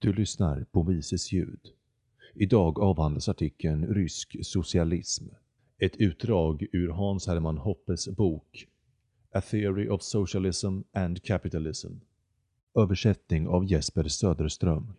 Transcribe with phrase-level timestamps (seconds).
[0.00, 1.60] Du lyssnar på Mises ljud.
[2.34, 5.24] Idag avhandlas artikeln Rysk socialism.
[5.78, 8.66] Ett utdrag ur Hans Hermann Hoppes bok
[9.32, 11.92] A Theory of Socialism and Capitalism.
[12.74, 14.92] Översättning av Jesper Söderström.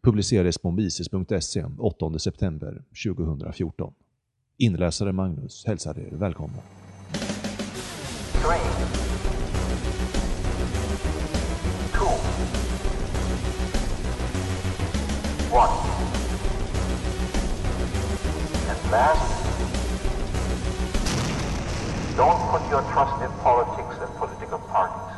[0.00, 3.94] Publicerades på mises.se 8 september 2014.
[4.56, 6.62] Inläsare Magnus hälsar er välkomna.
[18.90, 19.46] Last,
[22.16, 25.16] don't put your trust in politics and political parties.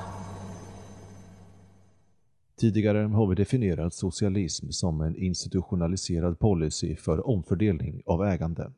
[2.61, 8.73] Tidigare har vi definierat socialism som en institutionaliserad policy för omfördelning av ägande.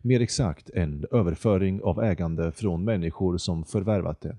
[0.00, 4.36] Mer exakt en överföring av ägande från människor som förvärvat det,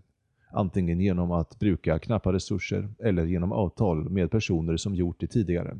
[0.51, 5.77] antingen genom att bruka knappa resurser eller genom avtal med personer som gjort det tidigare,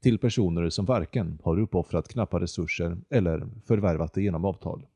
[0.00, 4.86] till personer som varken har uppoffrat knappa resurser eller förvärvat det genom avtal.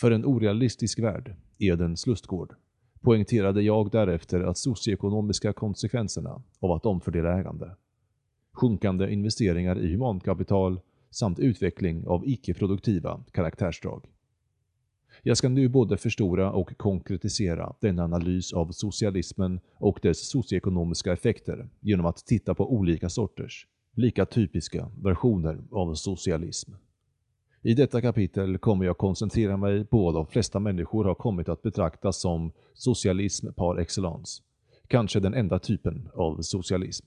[0.00, 2.54] För en orealistisk värld, Edens lustgård,
[3.00, 7.76] poängterade jag därefter att socioekonomiska konsekvenserna av att omfördela ägande,
[8.52, 14.06] sjunkande investeringar i humankapital samt utveckling av icke-produktiva karaktärsdrag.
[15.22, 21.68] Jag ska nu både förstora och konkretisera denna analys av socialismen och dess socioekonomiska effekter
[21.80, 23.66] genom att titta på olika sorters,
[23.96, 26.72] lika typiska versioner av socialism.
[27.62, 31.62] I detta kapitel kommer jag koncentrera mig på vad de flesta människor har kommit att
[31.62, 34.42] betrakta som socialism par excellence.
[34.88, 37.06] Kanske den enda typen av socialism.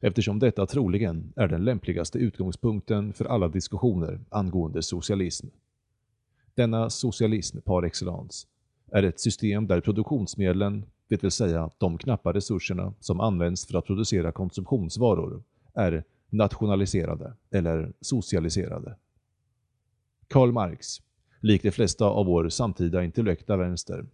[0.00, 5.46] Eftersom detta troligen är den lämpligaste utgångspunkten för alla diskussioner angående socialism.
[6.54, 8.46] Denna socialism par excellence
[8.92, 13.86] är ett system där produktionsmedlen, det vill säga de knappa resurserna som används för att
[13.86, 15.42] producera konsumtionsvaror,
[15.74, 18.96] är nationaliserade eller socialiserade.
[20.28, 21.00] Karl Marx,
[21.40, 24.06] likt de flesta av vår samtida intellekta vänster,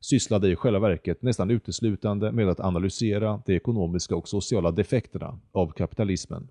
[0.00, 5.72] sysslade i själva verket nästan uteslutande med att analysera de ekonomiska och sociala defekterna av
[5.72, 6.48] kapitalismen.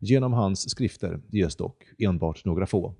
[0.00, 2.94] Genom hans skrifter ges dock enbart några få,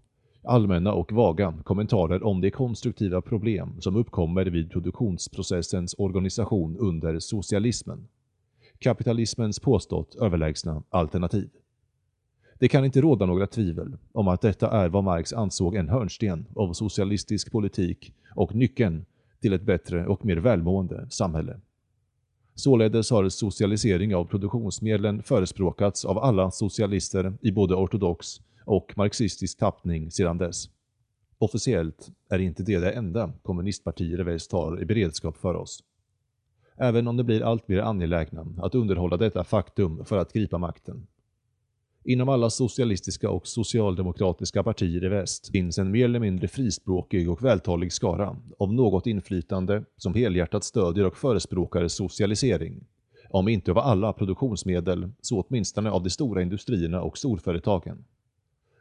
[0.45, 8.09] allmänna och vaga kommentarer om de konstruktiva problem som uppkommer vid produktionsprocessens organisation under socialismen.
[8.79, 11.51] Kapitalismens påstått överlägsna alternativ.
[12.59, 16.47] Det kan inte råda några tvivel om att detta är vad Marx ansåg en hörnsten
[16.57, 19.05] av socialistisk politik och nyckeln
[19.41, 21.61] till ett bättre och mer välmående samhälle.
[22.55, 30.11] Således har socialisering av produktionsmedlen förespråkats av alla socialister i både ortodox och marxistisk tappning
[30.11, 30.71] sedan dess.
[31.39, 35.85] Officiellt är inte det det enda kommunistpartier i väst har i beredskap för oss.
[36.81, 41.07] Även om det blir allt mer angelägna att underhålla detta faktum för att gripa makten.
[42.05, 47.45] Inom alla socialistiska och socialdemokratiska partier i väst finns en mer eller mindre frispråkig och
[47.45, 52.85] vältalig skara av något inflytande som helhjärtat stödjer och förespråkar socialisering.
[53.31, 58.05] Om inte av alla produktionsmedel, så åtminstone av de stora industrierna och storföretagen.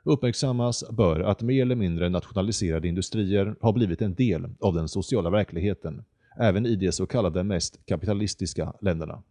[0.04, 5.30] Uppmärksammas bör att mer eller mindre nationaliserade industrier har blivit en del av den sociala
[5.30, 6.04] verkligheten,
[6.40, 9.24] även i de så kallade mest kapitalistiska länderna.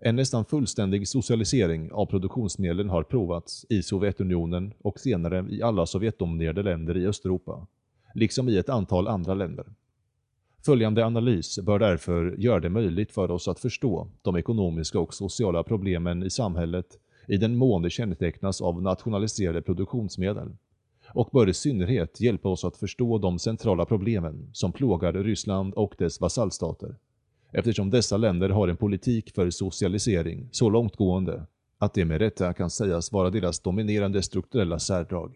[0.00, 6.62] En nästan fullständig socialisering av produktionsmedlen har provats i Sovjetunionen och senare i alla Sovjetdominerade
[6.62, 7.66] länder i Östeuropa,
[8.14, 9.66] liksom i ett antal andra länder.
[10.64, 15.62] Följande analys bör därför göra det möjligt för oss att förstå de ekonomiska och sociala
[15.62, 16.86] problemen i samhället
[17.28, 20.56] i den mån det kännetecknas av nationaliserade produktionsmedel
[21.16, 25.94] och bör i synnerhet hjälpa oss att förstå de centrala problemen som plågar Ryssland och
[25.98, 26.96] dess vasallstater
[27.52, 31.46] eftersom dessa länder har en politik för socialisering så långtgående
[31.78, 35.34] att det med rätta kan sägas vara deras dominerande strukturella särdrag.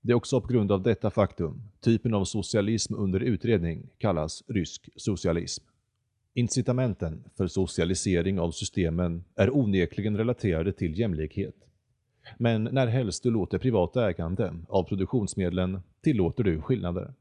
[0.00, 4.88] Det är också på grund av detta faktum typen av socialism under utredning kallas rysk
[4.96, 5.64] socialism.
[6.34, 11.67] Incitamenten för socialisering av systemen är onekligen relaterade till jämlikhet.
[12.36, 17.14] Men när helst du låter privat ägande av produktionsmedlen tillåter du skillnader.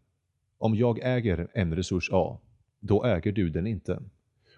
[0.57, 2.37] Om jag äger en resurs A,
[2.79, 3.99] då äger du den inte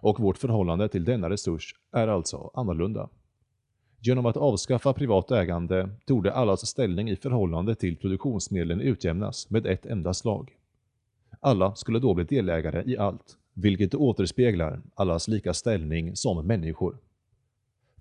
[0.01, 3.09] och vårt förhållande till denna resurs är alltså annorlunda.
[4.01, 9.85] Genom att avskaffa privat ägande torde allas ställning i förhållande till produktionsmedlen utjämnas med ett
[9.85, 10.57] enda slag.
[11.39, 16.97] Alla skulle då bli delägare i allt, vilket återspeglar allas lika ställning som människor.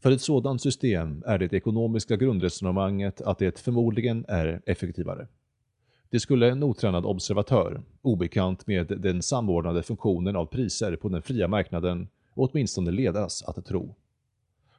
[0.00, 5.26] För ett sådant system är det ekonomiska grundresonemanget att det förmodligen är effektivare.
[6.10, 11.48] Det skulle en otränad observatör, obekant med den samordnade funktionen av priser på den fria
[11.48, 13.94] marknaden, åtminstone ledas att tro.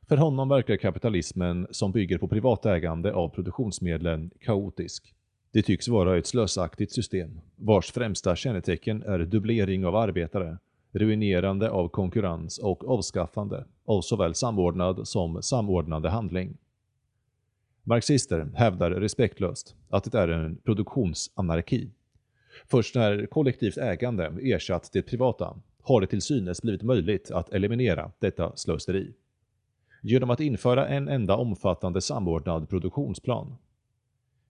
[0.08, 5.14] För honom verkar kapitalismen som bygger på privat ägande av produktionsmedlen kaotisk.
[5.52, 10.58] Det tycks vara ett slösaktigt system, vars främsta kännetecken är dubblering av arbetare,
[10.92, 16.58] ruinerande av konkurrens och avskaffande av såväl samordnad som samordnande handling.
[17.84, 21.90] Marxister hävdar respektlöst att det är en produktionsanarki.
[22.68, 28.12] Först när kollektivt ägande ersatt det privata har det till synes blivit möjligt att eliminera
[28.20, 29.14] detta slöseri.
[30.02, 33.56] Genom att införa en enda omfattande samordnad produktionsplan.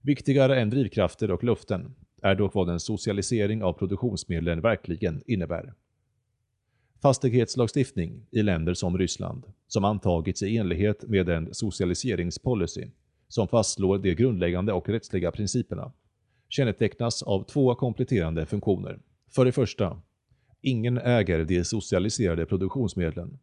[0.01, 5.74] Viktigare än drivkrafter och luften är dock vad en socialisering av produktionsmedlen verkligen innebär.
[7.01, 12.88] Fastighetslagstiftning i länder som Ryssland, som antagits i enlighet med en socialiseringspolicy
[13.28, 15.92] som fastslår de grundläggande och rättsliga principerna,
[16.50, 19.00] kännetecknas av två kompletterande funktioner.
[19.30, 20.01] För det första,
[20.62, 23.40] ingen äger de socialiserade produktionsmedlen.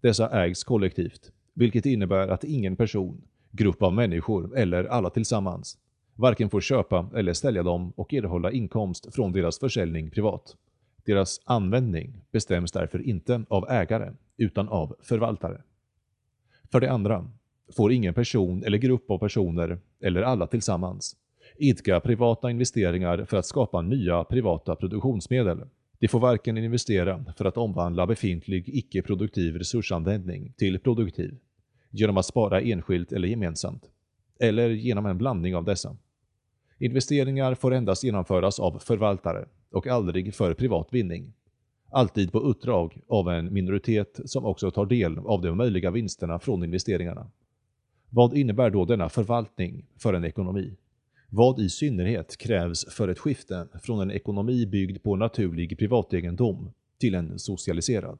[0.00, 5.78] Dessa ägs kollektivt, vilket innebär att ingen person, grupp av människor eller alla tillsammans
[6.16, 10.56] varken får köpa eller sälja dem och erhålla inkomst från deras försäljning privat.
[11.04, 15.62] Deras användning bestäms därför inte av ägare, utan av förvaltare.
[16.72, 17.30] För det andra
[17.76, 21.16] får ingen person eller grupp av personer, eller alla tillsammans,
[21.56, 25.60] idka privata investeringar för att skapa nya privata produktionsmedel.
[25.98, 31.36] De får varken investera för att omvandla befintlig icke-produktiv resursanvändning till produktiv,
[31.90, 33.90] genom att spara enskilt eller gemensamt,
[34.40, 35.96] eller genom en blandning av dessa.
[36.78, 41.32] Investeringar får endast genomföras av förvaltare och aldrig för privat vinning.
[41.90, 46.64] Alltid på uppdrag av en minoritet som också tar del av de möjliga vinsterna från
[46.64, 47.30] investeringarna.
[48.10, 50.76] Vad innebär då denna förvaltning för en ekonomi?
[51.28, 56.70] Vad i synnerhet krävs för ett skifte från en ekonomi byggd på naturlig privategendom
[57.00, 58.18] till en socialiserad?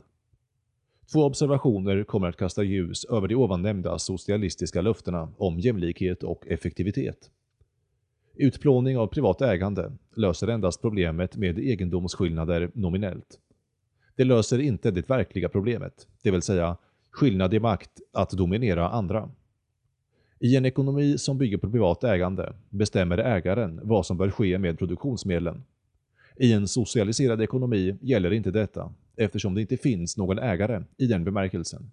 [1.13, 6.47] Två observationer kommer att kasta ljus över de ovan nämnda socialistiska löftena om jämlikhet och
[6.47, 7.31] effektivitet.
[8.37, 13.39] Utplåning av privat ägande löser endast problemet med egendomsskillnader nominellt.
[14.17, 16.77] Det löser inte det verkliga problemet, det vill säga
[17.11, 19.31] skillnad i makt att dominera andra.
[20.39, 24.79] I en ekonomi som bygger på privat ägande bestämmer ägaren vad som bör ske med
[24.79, 25.65] produktionsmedlen.
[26.37, 31.25] I en socialiserad ekonomi gäller inte detta eftersom det inte finns någon ägare i den
[31.25, 31.91] bemärkelsen.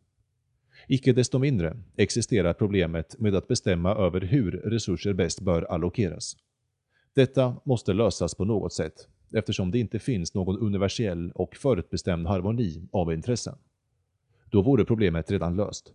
[0.88, 6.38] Icke desto mindre existerar problemet med att bestämma över hur resurser bäst bör allokeras.
[7.14, 12.88] Detta måste lösas på något sätt, eftersom det inte finns någon universell och förutbestämd harmoni
[12.92, 13.56] av intressen.
[14.52, 15.94] Då vore problemet redan löst.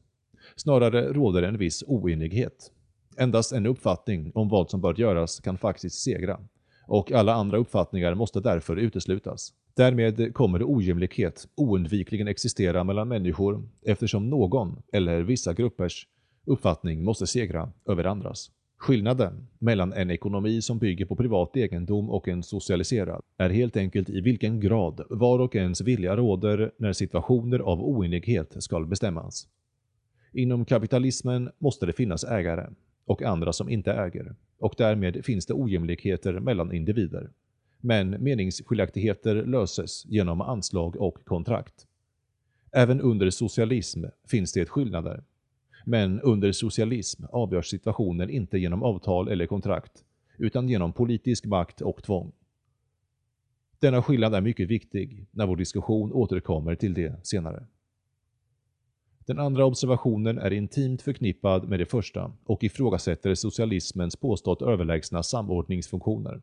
[0.56, 2.72] Snarare råder en viss oenighet.
[3.16, 6.40] Endast en uppfattning om vad som bör göras kan faktiskt segra,
[6.86, 9.52] och alla andra uppfattningar måste därför uteslutas.
[9.74, 16.06] Därmed kommer ojämlikhet oundvikligen existera mellan människor eftersom någon, eller vissa gruppers,
[16.44, 18.50] uppfattning måste segra över andras.
[18.78, 24.10] Skillnaden mellan en ekonomi som bygger på privat egendom och en socialiserad är helt enkelt
[24.10, 29.48] i vilken grad var och ens vilja råder när situationer av oenighet ska bestämmas.
[30.32, 32.66] Inom kapitalismen måste det finnas ägare
[33.06, 37.30] och andra som inte äger och därmed finns det ojämlikheter mellan individer
[37.86, 41.86] men meningsskiljaktigheter löses genom anslag och kontrakt.
[42.72, 45.24] Även under socialism finns det skillnader.
[45.84, 50.04] Men under socialism avgörs situationen inte genom avtal eller kontrakt,
[50.38, 52.32] utan genom politisk makt och tvång.
[53.78, 57.66] Denna skillnad är mycket viktig när vår diskussion återkommer till det senare.
[59.26, 66.40] Den andra observationen är intimt förknippad med det första och ifrågasätter socialismens påstått överlägsna samordningsfunktioner.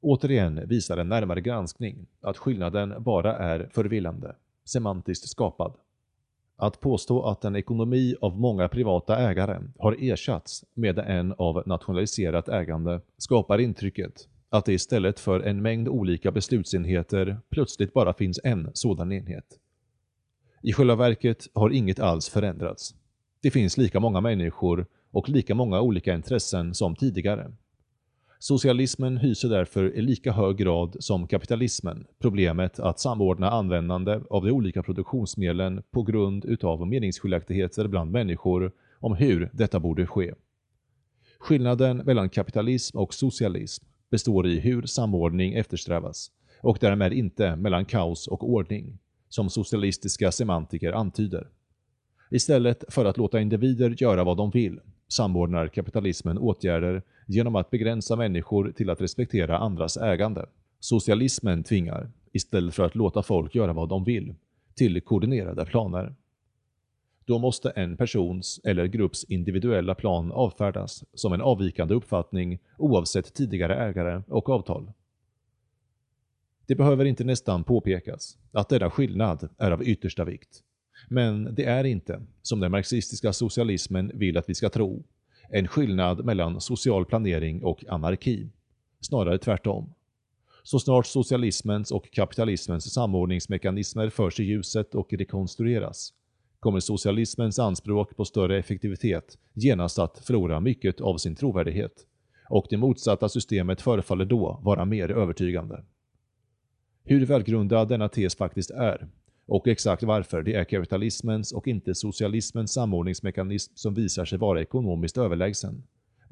[0.00, 5.74] Återigen visar en närmare granskning att skillnaden bara är förvillande, semantiskt skapad.
[6.56, 12.48] Att påstå att en ekonomi av många privata ägare har ersatts med en av nationaliserat
[12.48, 18.70] ägande skapar intrycket att det istället för en mängd olika beslutsenheter plötsligt bara finns en
[18.74, 19.58] sådan enhet.
[20.64, 22.94] I själva verket har inget alls förändrats.
[23.42, 27.52] Det finns lika många människor och lika många olika intressen som tidigare.
[28.38, 34.50] Socialismen hyser därför i lika hög grad som kapitalismen problemet att samordna användande av de
[34.50, 40.34] olika produktionsmedlen på grund utav meningsskiljaktigheter bland människor om hur detta borde ske.
[41.38, 48.28] Skillnaden mellan kapitalism och socialism består i hur samordning eftersträvas och därmed inte mellan kaos
[48.28, 48.98] och ordning,
[49.32, 51.48] som socialistiska semantiker antyder.
[52.30, 58.16] Istället för att låta individer göra vad de vill samordnar kapitalismen åtgärder genom att begränsa
[58.16, 60.46] människor till att respektera andras ägande.
[60.80, 64.34] Socialismen tvingar, istället för att låta folk göra vad de vill,
[64.74, 66.14] till koordinerade planer.
[67.24, 73.74] då måste en persons eller grupps individuella plan avfärdas som en avvikande uppfattning oavsett tidigare
[73.74, 74.92] ägare och avtal.
[76.66, 80.62] Det behöver inte nästan påpekas att denna skillnad är av yttersta vikt.
[81.08, 85.04] Men det är inte, som den marxistiska socialismen vill att vi ska tro,
[85.50, 88.50] en skillnad mellan social planering och anarki.
[89.00, 89.94] Snarare tvärtom.
[90.62, 96.12] Så snart socialismens och kapitalismens samordningsmekanismer förs i ljuset och rekonstrueras,
[96.60, 102.06] kommer socialismens anspråk på större effektivitet genast att förlora mycket av sin trovärdighet
[102.50, 105.84] och det motsatta systemet förefaller då vara mer övertygande.
[107.04, 109.08] Hur välgrundad denna tes faktiskt är
[109.46, 115.18] och exakt varför det är kapitalismens och inte socialismens samordningsmekanism som visar sig vara ekonomiskt
[115.18, 115.82] överlägsen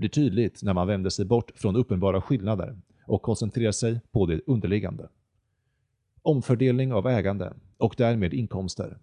[0.00, 4.40] blir tydligt när man vänder sig bort från uppenbara skillnader och koncentrerar sig på det
[4.46, 5.08] underliggande.
[6.22, 8.98] Omfördelning av ägande och därmed inkomster,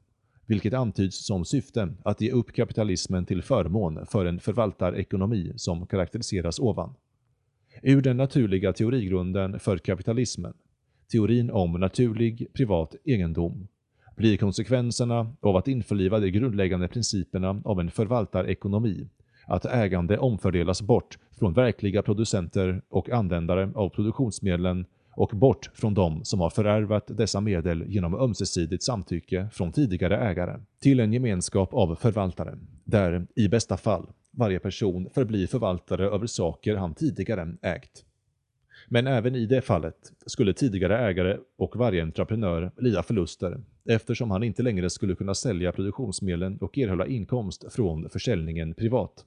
[0.46, 6.60] vilket antyds som syfte att ge upp kapitalismen till förmån för en förvaltarekonomi som karaktäriseras
[6.60, 6.94] ovan.
[7.82, 10.54] Ur den naturliga teorigrunden för kapitalismen,
[11.12, 13.68] teorin om naturlig privat egendom,
[14.16, 19.08] blir konsekvenserna av att införliva de grundläggande principerna av en förvaltarekonomi
[19.48, 24.86] att ägande omfördelas bort från verkliga producenter och användare av produktionsmedlen
[25.16, 30.60] och bort från de som har förärvat dessa medel genom ömsesidigt samtycke från tidigare ägare
[30.82, 36.76] till en gemenskap av förvaltare, där, i bästa fall, varje person förblir förvaltare över saker
[36.76, 38.04] han tidigare ägt.
[38.90, 44.44] Men även i det fallet skulle tidigare ägare och varje entreprenör lida förluster eftersom han
[44.44, 49.26] inte längre skulle kunna sälja produktionsmedlen och erhålla inkomst från försäljningen privat.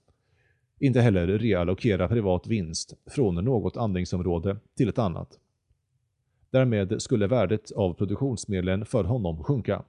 [0.79, 5.39] Inte heller reallokera privat vinst från något andningsområde till ett annat.
[6.51, 9.83] Därmed skulle värdet av produktionsmedlen för honom sjunka.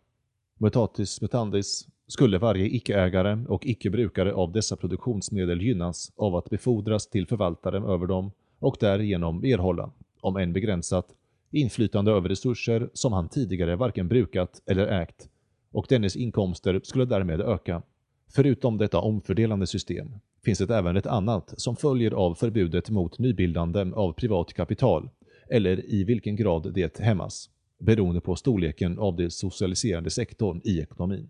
[0.58, 7.28] Mutatis mutandis skulle varje icke-ägare och icke-brukare av dessa produktionsmedel gynnas av att befordras till
[7.28, 9.92] förvaltaren över dem och därigenom erhålla,
[10.22, 11.06] om än begränsat,
[11.52, 15.30] inflytande över resurser som han tidigare varken brukat eller ägt
[15.72, 17.82] och dennes inkomster skulle därmed öka.
[18.30, 20.12] Förutom detta omfördelande system
[20.46, 25.10] finns det även ett annat som följer av förbudet mot nybildande av privat kapital
[25.50, 27.50] eller i vilken grad det hämmas,
[27.80, 31.30] beroende på storleken av den socialiserande sektorn i ekonomin.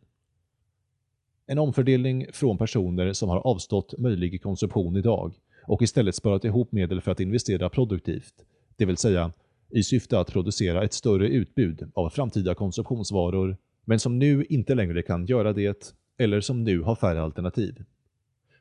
[1.46, 7.02] En omfördelning från personer som har avstått möjlig konsumtion idag och istället sparat ihop medel
[7.02, 8.34] för att investera produktivt,
[8.76, 9.32] det vill säga
[9.70, 15.02] i syfte att producera ett större utbud av framtida konsumtionsvaror, men som nu inte längre
[15.02, 17.84] kan göra det eller som nu har färre alternativ.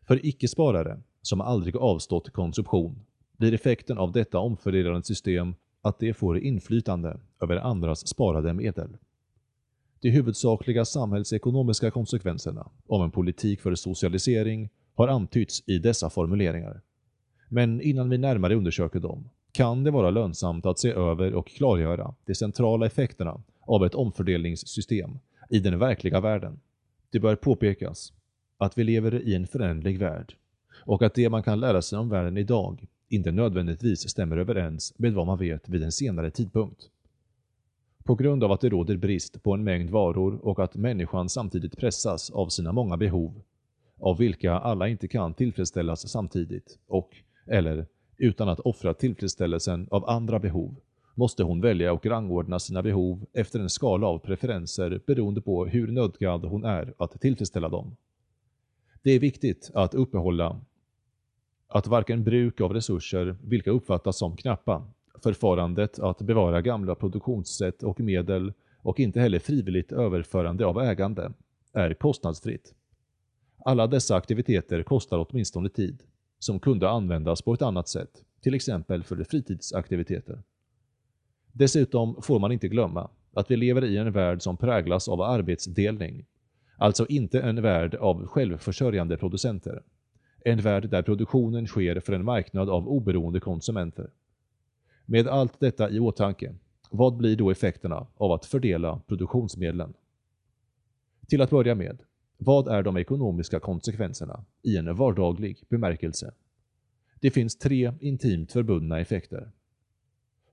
[0.07, 3.01] För icke-sparare, som aldrig avstått konsumtion,
[3.37, 8.97] blir effekten av detta omfördelande system att de får inflytande över andras sparade medel.
[10.01, 16.81] De huvudsakliga samhällsekonomiska konsekvenserna av en politik för socialisering har antytts i dessa formuleringar.
[17.53, 22.15] Men innan vi närmare undersöker dem kan det vara lönsamt att se över och klargöra
[22.25, 26.61] de centrala effekterna av ett omfördelningssystem i den verkliga världen.
[27.11, 28.13] Det bör påpekas
[28.59, 30.35] att vi lever i en förändlig värld
[30.75, 35.15] och att det man kan lära sig om världen idag inte nödvändigtvis stämmer överens med
[35.15, 36.89] vad man vet vid en senare tidpunkt.
[38.05, 41.77] På grund av att det råder brist på en mängd varor och att människan samtidigt
[41.77, 43.43] pressas av sina många behov,
[44.01, 47.17] av vilka alla inte kan tillfredsställas samtidigt och,
[47.51, 50.77] eller, utan att offra tillfredsställelsen av andra behov,
[51.15, 55.87] måste hon välja och rangordna sina behov efter en skala av preferenser beroende på hur
[55.87, 57.97] nödgad hon är att tillfredsställa dem.
[59.03, 60.61] Det är viktigt att uppehålla
[61.69, 64.87] att varken bruk av resurser, vilka uppfattas som knappa,
[65.23, 68.53] förfarandet att bevara gamla produktionssätt och medel
[68.83, 71.33] och inte heller frivilligt överförande av ägande
[71.73, 72.75] är kostnadsfritt.
[73.65, 76.03] Alla dessa aktiviteter kostar åtminstone tid,
[76.41, 80.43] som kunde användas på ett annat sätt, till exempel för fritidsaktiviteter.
[81.53, 86.27] Dessutom får man inte glömma att vi lever i en värld som präglas av arbetsdelning,
[86.77, 89.83] alltså inte en värld av självförsörjande producenter.
[90.45, 94.11] En värld där produktionen sker för en marknad av oberoende konsumenter.
[95.07, 96.55] Med allt detta i åtanke,
[96.91, 99.95] vad blir då effekterna av att fördela produktionsmedlen?
[101.29, 102.03] Till att börja med,
[102.43, 106.35] vad är de ekonomiska konsekvenserna i en vardaglig bemärkelse?
[107.21, 109.51] Det finns tre intimt förbundna effekter.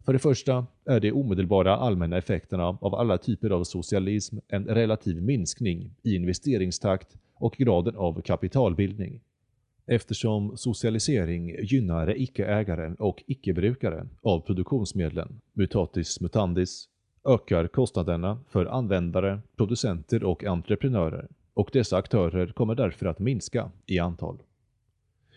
[0.06, 5.22] För det första är de omedelbara allmänna effekterna av alla typer av socialism en relativ
[5.22, 9.22] minskning i investeringstakt och graden av kapitalbildning.
[9.86, 16.90] Eftersom socialisering gynnar icke-ägare och icke-brukare av produktionsmedlen, mutatis mutandis,
[17.26, 21.28] ökar kostnaderna för användare, producenter och entreprenörer
[21.58, 24.38] och dessa aktörer kommer därför att minska i antal.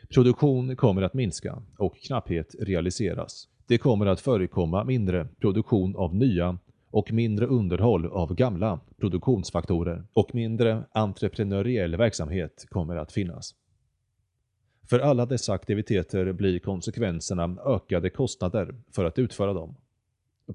[0.08, 3.48] Produktion kommer att minska och knapphet realiseras.
[3.66, 6.58] Det kommer att förekomma mindre produktion av nya
[6.90, 13.54] och mindre underhåll av gamla produktionsfaktorer och mindre entreprenöriell verksamhet kommer att finnas.
[14.90, 19.76] För alla dessa aktiviteter blir konsekvenserna ökade kostnader för att utföra dem.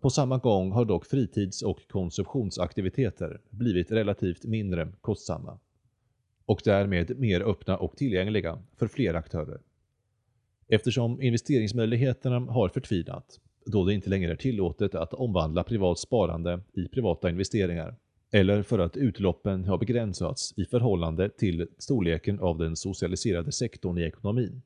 [0.02, 5.60] På samma gång har dock fritids- och konsumtionsaktiviteter blivit relativt mindre kostsamma
[6.46, 9.60] och därmed mer öppna och tillgängliga för fler aktörer.
[10.68, 16.88] Eftersom investeringsmöjligheterna har förtvinat, då det inte längre är tillåtet att omvandla privat sparande i
[16.88, 17.96] privata investeringar,
[18.32, 24.02] eller för att utloppen har begränsats i förhållande till storleken av den socialiserade sektorn i
[24.02, 24.62] ekonomin,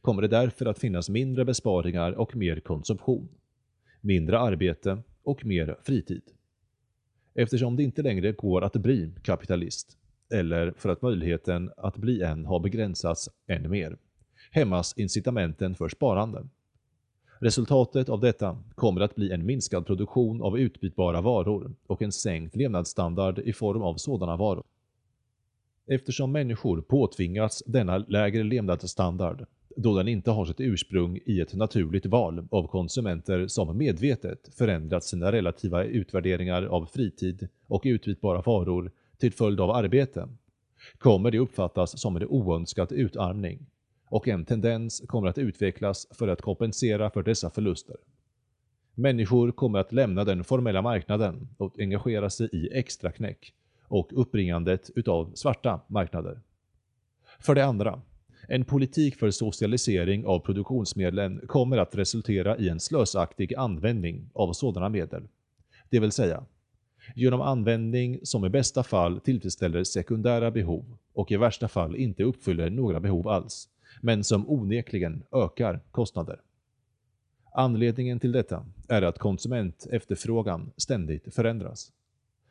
[0.00, 3.28] kommer det därför att finnas mindre besparingar och mer konsumtion,
[4.00, 6.22] mindre arbete och mer fritid.
[7.34, 9.96] Eftersom det inte längre går att bli kapitalist,
[10.30, 13.96] eller för att möjligheten att bli en har begränsats än mer,
[14.50, 16.48] hämmas incitamenten för sparande.
[17.40, 22.56] Resultatet av detta kommer att bli en minskad produktion av utbytbara varor och en sänkt
[22.56, 24.64] levnadsstandard i form av sådana varor.
[25.86, 29.46] Eftersom människor påtvingats denna lägre levnadsstandard,
[29.82, 35.04] då den inte har sitt ursprung i ett naturligt val av konsumenter som medvetet förändrat
[35.04, 40.28] sina relativa utvärderingar av fritid och utbytbara varor till följd av arbete,
[40.98, 43.66] kommer det uppfattas som en oönskad utarmning
[44.10, 47.96] och en tendens kommer att utvecklas för att kompensera för dessa förluster.
[48.94, 53.54] Människor kommer att lämna den formella marknaden och engagera sig i extraknäck
[53.88, 56.40] och uppbringandet utav svarta marknader.
[57.40, 58.02] För det andra,
[58.50, 64.88] en politik för socialisering av produktionsmedlen kommer att resultera i en slösaktig användning av sådana
[64.88, 65.28] medel.
[65.90, 66.44] Det vill säga,
[67.14, 72.70] genom användning som i bästa fall tillfredsställer sekundära behov och i värsta fall inte uppfyller
[72.70, 73.68] några behov alls,
[74.00, 76.40] men som onekligen ökar kostnader.
[77.52, 81.92] Anledningen till detta är att konsumentefterfrågan ständigt förändras.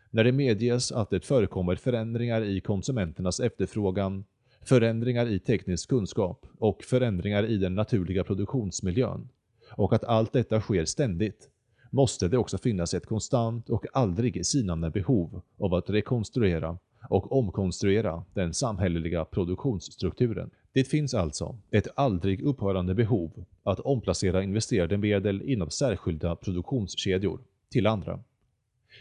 [0.09, 4.25] När det medges att det förekommer förändringar i konsumenternas efterfrågan,
[4.67, 9.29] förändringar i teknisk kunskap och förändringar i den naturliga produktionsmiljön,
[9.71, 11.49] och att allt detta sker ständigt,
[11.91, 16.77] måste det också finnas ett konstant och aldrig sinande behov av att rekonstruera
[17.09, 20.49] och omkonstruera den samhälleliga produktionsstrukturen.
[20.71, 27.39] Det finns alltså ett aldrig upphörande behov att omplacera investerade medel inom särskilda produktionskedjor
[27.71, 28.19] till andra.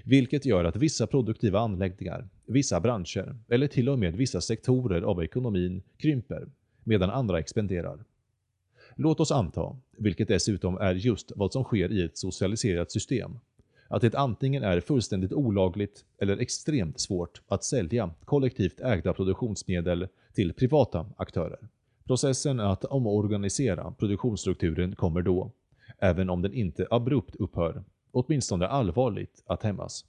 [0.05, 5.24] Vilket gör att vissa produktiva anläggningar, vissa branscher eller till och med vissa sektorer av
[5.24, 6.48] ekonomin krymper
[6.85, 8.04] medan andra expanderar.
[8.96, 13.38] Låt oss anta, vilket dessutom är just vad som sker i ett socialiserat system,
[13.88, 20.52] att det antingen är fullständigt olagligt eller extremt svårt att sälja kollektivt ägda produktionsmedel till
[20.52, 21.68] privata aktörer.
[22.04, 25.50] Processen att omorganisera produktionsstrukturen kommer då,
[25.98, 30.04] även om den inte abrupt upphör, åtminstone allvarligt att hämmas.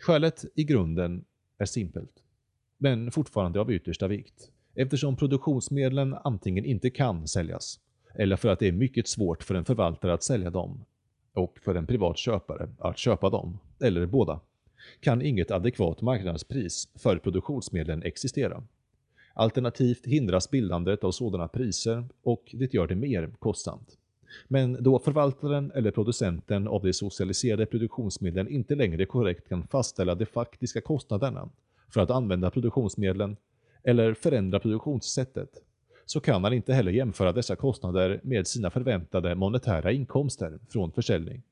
[0.00, 1.24] Skälet i grunden
[1.58, 2.22] är simpelt,
[2.78, 7.80] men fortfarande av yttersta vikt, eftersom produktionsmedlen antingen inte kan säljas,
[8.14, 10.84] eller för att det är mycket svårt för en förvaltare att sälja dem,
[11.32, 14.40] och för en privat köpare att köpa dem, eller båda,
[15.00, 18.64] kan inget adekvat marknadspris för produktionsmedlen existera.
[19.34, 23.98] Alternativt hindras bildandet av sådana priser och det gör det mer kostsamt.
[24.48, 30.26] Men då förvaltaren eller producenten av de socialiserade produktionsmedlen inte längre korrekt kan fastställa de
[30.26, 31.48] faktiska kostnaderna
[31.88, 33.36] för att använda produktionsmedlen
[33.84, 35.50] eller förändra produktionssättet,
[36.06, 41.42] så kan han inte heller jämföra dessa kostnader med sina förväntade monetära inkomster från försäljning.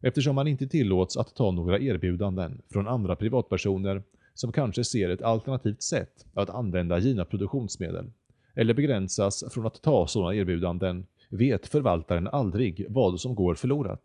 [0.00, 4.02] Eftersom han inte tillåts att ta några erbjudanden från andra privatpersoner
[4.34, 8.10] som kanske ser ett alternativt sätt att använda givna produktionsmedel,
[8.54, 14.02] eller begränsas från att ta sådana erbjudanden, vet förvaltaren aldrig vad som går förlorat.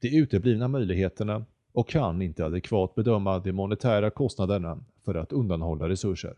[0.00, 6.34] De uteblivna möjligheterna och kan inte adekvat bedöma de monetära kostnaderna för att undanhålla resurser.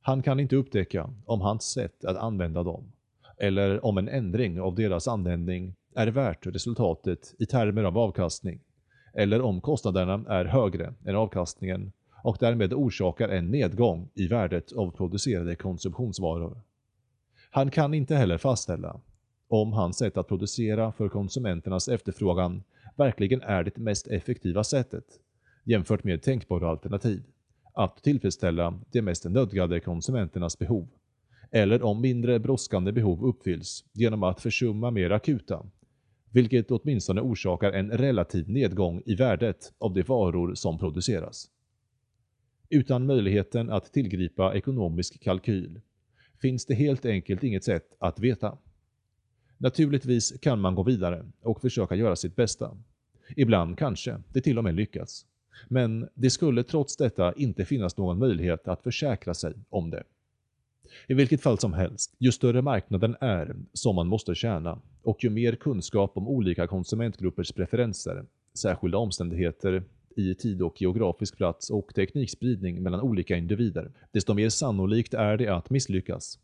[0.00, 2.92] Han kan inte upptäcka om hans sätt att använda dem,
[3.38, 8.60] eller om en ändring av deras användning är värt resultatet i termer av avkastning,
[9.14, 14.90] eller om kostnaderna är högre än avkastningen och därmed orsakar en nedgång i värdet av
[14.90, 16.60] producerade konsumtionsvaror.
[17.54, 19.00] Han kan inte heller fastställa
[19.48, 22.62] om hans sätt att producera för konsumenternas efterfrågan
[22.96, 25.04] verkligen är det mest effektiva sättet,
[25.64, 27.22] jämfört med tänkbara alternativ,
[27.74, 30.88] att tillfredsställa de mest nödgade konsumenternas behov,
[31.50, 35.66] eller om mindre brådskande behov uppfylls genom att försumma mer akuta,
[36.30, 41.50] vilket åtminstone orsakar en relativ nedgång i värdet av de varor som produceras.
[42.68, 45.80] Utan möjligheten att tillgripa ekonomisk kalkyl
[46.44, 48.58] finns det helt enkelt inget sätt att veta.
[49.58, 52.76] Naturligtvis kan man gå vidare och försöka göra sitt bästa.
[53.36, 55.26] Ibland kanske det till och med lyckas.
[55.68, 60.02] Men det skulle trots detta inte finnas någon möjlighet att försäkra sig om det.
[61.06, 65.30] I vilket fall som helst, ju större marknaden är som man måste tjäna och ju
[65.30, 69.84] mer kunskap om olika konsumentgruppers preferenser, särskilda omständigheter
[70.18, 75.48] i tid och geografisk plats och teknikspridning mellan olika individer, desto mer sannolikt är det
[75.48, 76.38] att misslyckas.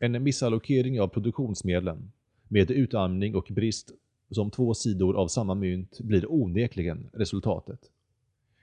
[0.00, 2.12] En missallokering av produktionsmedlen,
[2.48, 3.90] med utarmning och brist
[4.30, 7.80] som två sidor av samma mynt blir onekligen resultatet.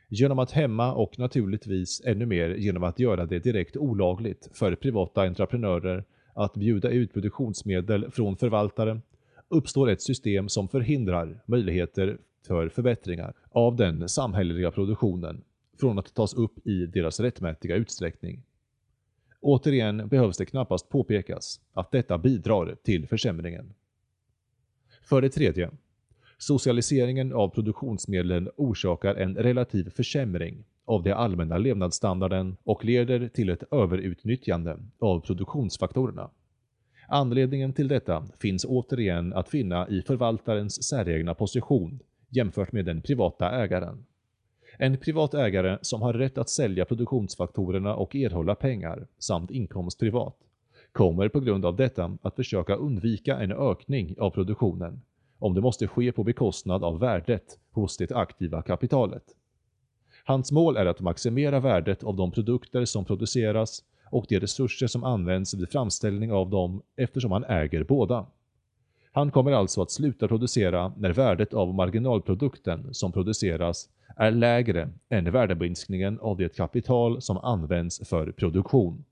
[0.10, 5.22] Genom att hämma och naturligtvis ännu mer genom att göra det direkt olagligt för privata
[5.22, 9.02] entreprenörer att bjuda ut produktionsmedel från förvaltare
[9.50, 12.18] uppstår ett system som förhindrar möjligheter
[12.48, 15.44] för förbättringar av den samhälleliga produktionen
[15.80, 18.44] från att tas upp i deras rättmätiga utsträckning.
[19.42, 23.74] Återigen behövs det knappast påpekas att detta bidrar till försämringen.
[25.04, 25.72] För det tredje,
[26.38, 33.64] socialiseringen av produktionsmedlen orsakar en relativ försämring av den allmänna levnadsstandarden och leder till ett
[33.72, 36.30] överutnyttjande av produktionsfaktorerna.
[37.10, 43.52] Anledningen till detta finns återigen att finna i förvaltarens säregna position jämfört med den privata
[43.52, 44.06] ägaren.
[44.78, 50.36] En privat ägare som har rätt att sälja produktionsfaktorerna och erhålla pengar samt inkomst privat
[50.92, 55.02] kommer på grund av detta att försöka undvika en ökning av produktionen
[55.40, 59.24] om det måste ske på bekostnad av värdet hos det aktiva kapitalet.
[60.26, 65.04] Hans mål är att maximera värdet av de produkter som produceras och de resurser som
[65.04, 68.26] används vid framställning av dem eftersom han äger båda.
[69.12, 75.32] Han kommer alltså att sluta producera när värdet av marginalprodukten som produceras är lägre än
[75.32, 79.04] värdeminskningen av det kapital som används för produktion.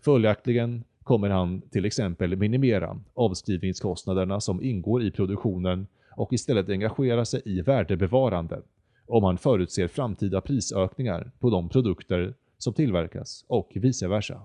[0.00, 7.42] Följaktligen kommer han till exempel minimera avskrivningskostnaderna som ingår i produktionen och istället engagera sig
[7.44, 8.62] i värdebevarande
[9.06, 14.40] om han förutser framtida prisökningar på de produkter som tillverkas och vice versa.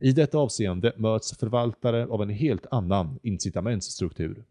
[0.00, 4.44] I detta avseende möts förvaltare av en helt annan incitamentsstruktur.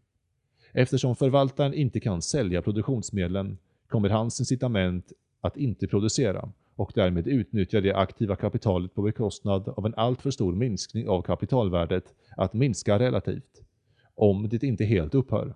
[0.72, 7.80] Eftersom förvaltaren inte kan sälja produktionsmedlen kommer hans incitament att inte producera och därmed utnyttja
[7.80, 13.62] det aktiva kapitalet på bekostnad av en alltför stor minskning av kapitalvärdet att minska relativt,
[14.14, 15.54] om det inte helt upphör.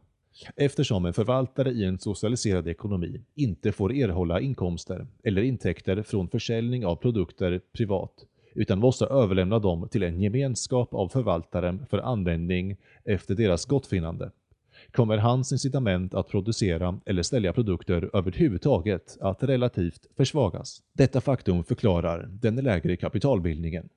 [0.56, 6.86] Eftersom en förvaltare i en socialiserad ekonomi inte får erhålla inkomster eller intäkter från försäljning
[6.86, 8.26] av produkter privat,
[8.58, 14.30] utan måste överlämna dem till en gemenskap av förvaltaren för användning efter deras gottfinnande,
[14.90, 20.82] kommer hans incitament att producera eller sälja produkter överhuvudtaget att relativt försvagas.
[20.92, 23.88] Detta faktum förklarar den lägre kapitalbildningen.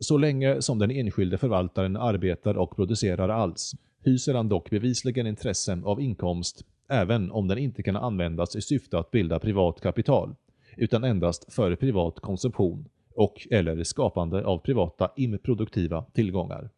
[0.00, 5.84] Så länge som den enskilde förvaltaren arbetar och producerar alls, hyser han dock bevisligen intressen
[5.84, 10.34] av inkomst även om den inte kan användas i syfte att bilda privat kapital,
[10.76, 16.70] utan endast för privat konsumtion och eller skapande av privata improduktiva tillgångar.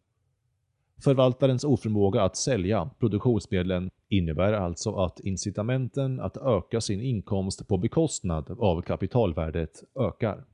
[1.03, 8.57] Förvaltarens oförmåga att sälja produktionsmedlen innebär alltså att incitamenten att öka sin inkomst på bekostnad
[8.59, 10.45] av kapitalvärdet ökar.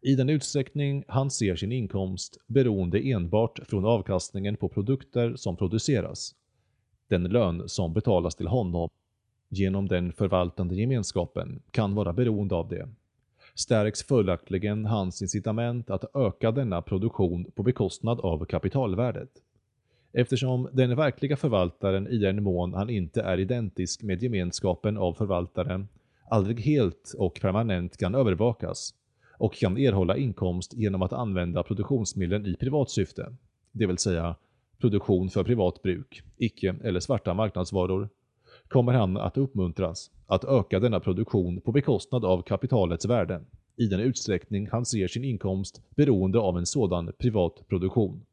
[0.00, 6.34] I den utsträckning han ser sin inkomst beroende enbart från avkastningen på produkter som produceras,
[7.08, 8.88] den lön som betalas till honom
[9.48, 12.88] genom den förvaltande gemenskapen kan vara beroende av det
[13.54, 19.30] stärks följaktligen hans incitament att öka denna produktion på bekostnad av kapitalvärdet.
[20.12, 25.88] Eftersom den verkliga förvaltaren i den mån han inte är identisk med gemenskapen av förvaltaren,
[26.30, 28.94] aldrig helt och permanent kan övervakas
[29.38, 33.36] och kan erhålla inkomst genom att använda produktionsmedlen i privat syfte,
[33.72, 34.36] det vill säga
[34.80, 38.08] produktion för privat bruk, icke eller svarta marknadsvaror,
[38.70, 43.40] kommer han att uppmuntras att öka denna produktion på bekostnad av kapitalets värde,
[43.76, 48.24] i den utsträckning han ser sin inkomst beroende av en sådan privat produktion.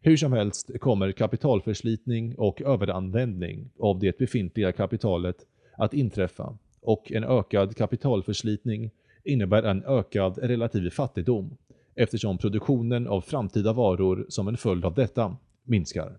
[0.00, 7.24] Hur som helst kommer kapitalförslitning och överanvändning av det befintliga kapitalet att inträffa och en
[7.24, 8.90] ökad kapitalförslitning
[9.24, 11.56] innebär en ökad relativ fattigdom
[11.94, 16.18] eftersom produktionen av framtida varor som en följd av detta minskar.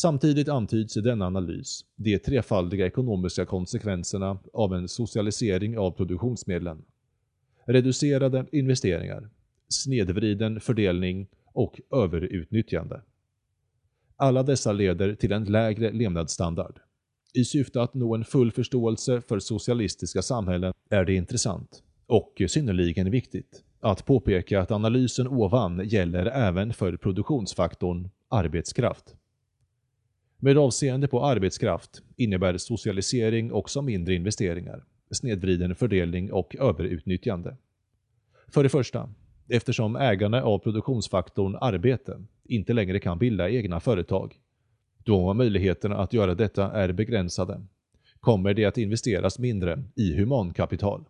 [0.00, 6.82] Samtidigt antyds i denna analys de trefaldiga ekonomiska konsekvenserna av en socialisering av produktionsmedlen.
[7.64, 9.30] Reducerade investeringar,
[9.68, 13.00] snedvriden fördelning och överutnyttjande.
[14.16, 16.80] Alla dessa leder till en lägre levnadsstandard.
[17.34, 23.10] I syfte att nå en full förståelse för socialistiska samhällen är det intressant, och synnerligen
[23.10, 29.14] viktigt, att påpeka att analysen ovan gäller även för produktionsfaktorn arbetskraft.
[30.40, 37.56] Med avseende på arbetskraft innebär socialisering också mindre investeringar, snedvriden fördelning och överutnyttjande.
[38.48, 39.10] För det första,
[39.48, 44.34] eftersom ägarna av produktionsfaktorn arbete inte längre kan bilda egna företag,
[45.04, 47.66] då möjligheterna att göra detta är begränsade,
[48.20, 51.04] kommer det att investeras mindre i humankapital.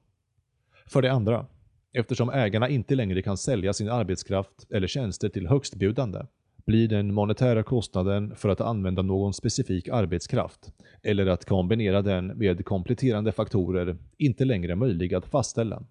[0.87, 1.47] För det andra,
[1.93, 6.21] eftersom ägarna inte längre kan sälja sin arbetskraft eller tjänster till högstbjudande,
[6.69, 12.65] blir den monetära kostnaden för att använda någon specifik arbetskraft eller att kombinera den med
[12.65, 15.83] kompletterande faktorer inte längre möjlig att fastställa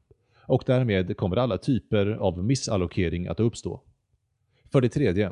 [0.41, 3.81] och därmed kommer alla typer av missallokering att uppstå.
[4.71, 5.31] För det tredje,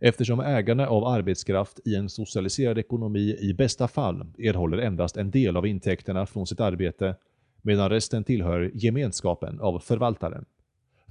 [0.00, 5.56] eftersom ägarna av arbetskraft i en socialiserad ekonomi i bästa fall erhåller endast en del
[5.56, 7.16] av intäkterna från sitt arbete
[7.62, 10.44] medan resten tillhör gemenskapen av förvaltaren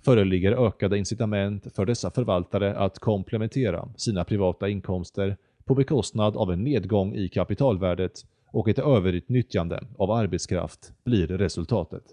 [0.01, 6.63] föreligger ökade incitament för dessa förvaltare att komplementera sina privata inkomster på bekostnad av en
[6.63, 12.03] nedgång i kapitalvärdet och ett överutnyttjande av arbetskraft blir resultatet.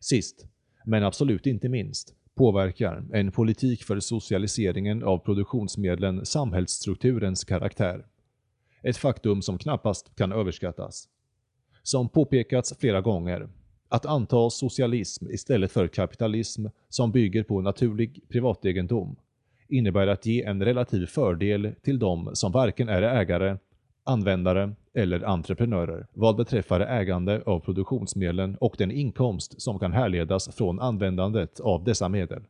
[0.00, 0.46] Sist,
[0.84, 8.06] men absolut inte minst, påverkar en politik för socialiseringen av produktionsmedlen samhällsstrukturens karaktär.
[8.82, 11.08] Ett faktum som knappast kan överskattas.
[11.82, 13.48] Som påpekats flera gånger,
[13.88, 19.16] att anta socialism istället för kapitalism som bygger på naturlig privategendom
[19.68, 23.56] innebär att ge en relativ fördel till de som varken är ägare,
[24.04, 30.80] användare eller entreprenörer vad beträffar ägande av produktionsmedlen och den inkomst som kan härledas från
[30.80, 32.42] användandet av dessa medel.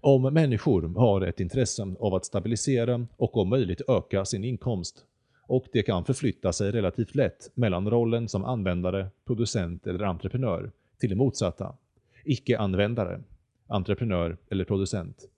[0.00, 5.04] Om människor har ett intresse av att stabilisera och om möjligt öka sin inkomst
[5.46, 11.10] och det kan förflytta sig relativt lätt mellan rollen som användare, producent eller entreprenör till
[11.10, 11.76] det motsatta,
[12.24, 13.20] icke-användare,
[13.66, 15.28] entreprenör eller producent.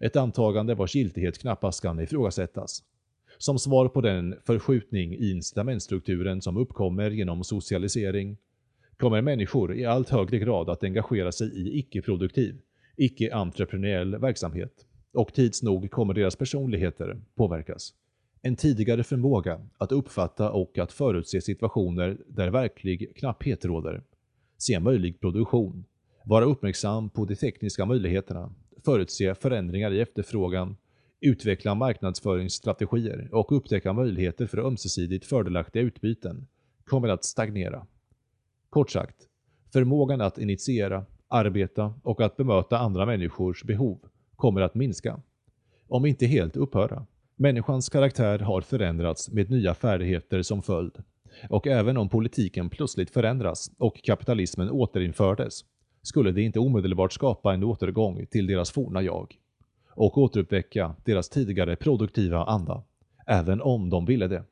[0.00, 2.82] Ett antagande vars giltighet knappast kan ifrågasättas.
[3.38, 8.36] Som svar på den förskjutning i incitamentstrukturen som uppkommer genom socialisering
[8.96, 12.60] kommer människor i allt högre grad att engagera sig i icke-produktiv,
[12.96, 17.94] icke-entreprenöriell verksamhet och tids nog kommer deras personligheter påverkas.
[18.42, 24.02] En tidigare förmåga att uppfatta och att förutse situationer där verklig knapphet råder,
[24.58, 25.84] se möjlig produktion,
[26.24, 28.52] vara uppmärksam på de tekniska möjligheterna,
[28.84, 30.76] förutse förändringar i efterfrågan
[31.20, 36.46] utveckla marknadsföringsstrategier och upptäcka möjligheter för ömsesidigt fördelaktiga utbyten
[36.84, 37.86] kommer att stagnera.
[38.70, 39.16] Kort sagt,
[39.72, 43.98] förmågan att initiera, arbeta och att bemöta andra människors behov
[44.36, 45.20] kommer att minska.
[45.88, 47.06] Om inte helt upphöra.
[47.40, 50.92] Människans karaktär har förändrats med nya färdigheter som följd.
[51.48, 55.64] Och även om politiken plötsligt förändras och kapitalismen återinfördes,
[56.02, 59.34] skulle det inte omedelbart skapa en återgång till deras forna jag
[59.90, 62.82] och återuppväcka deras tidigare produktiva anda,
[63.26, 64.44] även om de ville det.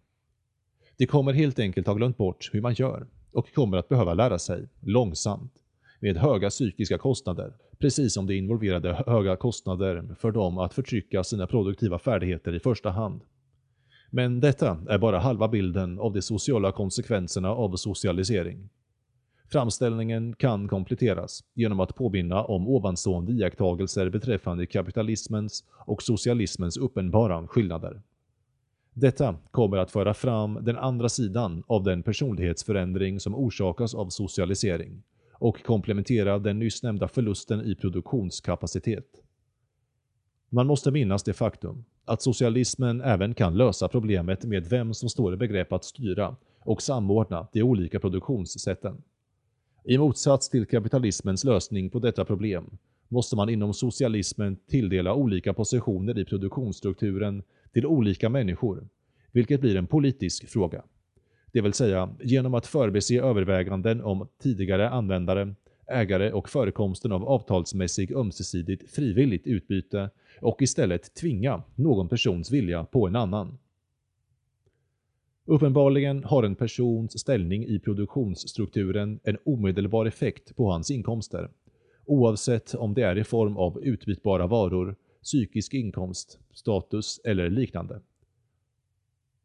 [0.97, 4.39] De kommer helt enkelt ha glömt bort hur man gör och kommer att behöva lära
[4.39, 5.53] sig, långsamt,
[6.01, 11.47] med höga psykiska kostnader, precis som det involverade höga kostnader för dem att förtrycka sina
[11.47, 13.21] produktiva färdigheter i första hand.
[14.11, 18.69] Men detta är bara halva bilden av de sociala konsekvenserna av socialisering.
[19.49, 28.03] Framställningen kan kompletteras genom att påminna om ovanstående iakttagelser beträffande kapitalismens och socialismens uppenbara skillnader.
[28.95, 35.03] Detta kommer att föra fram den andra sidan av den personlighetsförändring som orsakas av socialisering
[35.39, 39.23] och komplementera den nyss nämnda förlusten i produktionskapacitet.
[40.49, 45.35] Man måste minnas det faktum att socialismen även kan lösa problemet med vem som står
[45.35, 49.03] i begrepp att styra och samordna de olika produktionssätten.
[49.85, 56.19] I motsats till kapitalismens lösning på detta problem måste man inom socialismen tilldela olika positioner
[56.19, 58.89] i produktionsstrukturen till olika människor,
[59.33, 60.83] vilket blir en politisk fråga.
[61.57, 65.55] Det vill säga genom att förbese överväganden om tidigare användare,
[65.87, 73.07] ägare och förekomsten av avtalsmässig ömsesidigt frivilligt utbyte och istället tvinga någon persons vilja på
[73.07, 73.59] en annan.
[75.45, 81.51] Uppenbarligen har en persons ställning i produktionsstrukturen en omedelbar effekt på hans inkomster,
[82.05, 88.01] oavsett om det är i form av utbytbara varor, psykisk inkomst, status eller liknande.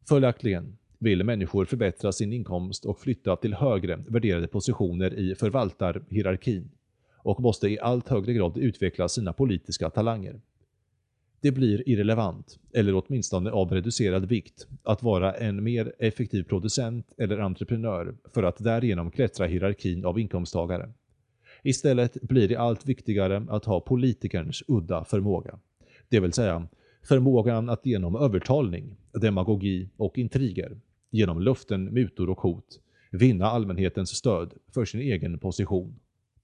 [0.08, 6.70] Följaktligen vill människor förbättra sin inkomst och flytta till högre värderade positioner i förvaltarhierarkin
[7.16, 10.40] och måste i allt högre grad utveckla sina politiska talanger.
[11.40, 17.38] Det blir irrelevant, eller åtminstone av reducerad vikt, att vara en mer effektiv producent eller
[17.38, 20.92] entreprenör för att därigenom klättra hierarkin av inkomsttagare.
[21.62, 25.58] Istället blir det allt viktigare att ha politikerns udda förmåga.
[26.08, 26.68] Det vill säga
[27.02, 30.76] förmågan att genom övertalning, demagogi och intriger,
[31.12, 35.94] genom löften, mutor och hot, vinna allmänhetens stöd för sin egen position.